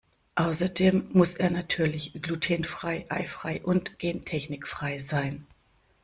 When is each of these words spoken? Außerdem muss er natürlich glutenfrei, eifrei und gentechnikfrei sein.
Außerdem 0.33 1.11
muss 1.13 1.35
er 1.35 1.51
natürlich 1.51 2.13
glutenfrei, 2.23 3.05
eifrei 3.09 3.61
und 3.61 3.99
gentechnikfrei 3.99 4.97
sein. 4.97 5.45